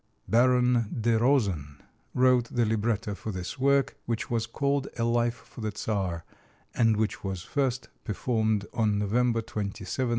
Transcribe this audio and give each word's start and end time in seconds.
Baron 0.27 0.97
de 0.99 1.19
Rosen 1.19 1.77
wrote 2.15 2.45
the 2.45 2.65
libretto 2.65 3.13
for 3.13 3.31
this 3.31 3.59
work, 3.59 3.97
which 4.07 4.31
was 4.31 4.47
called 4.47 4.87
"A 4.97 5.03
Life 5.03 5.35
for 5.35 5.61
the 5.61 5.71
Czar," 5.77 6.25
and 6.73 6.97
which 6.97 7.23
was 7.23 7.43
first 7.43 7.87
performed 8.03 8.65
on 8.73 8.97
November 8.97 9.43
27, 9.43 9.67
1836. 10.07 10.09